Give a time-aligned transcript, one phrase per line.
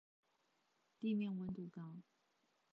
[0.99, 1.97] 地面溫度高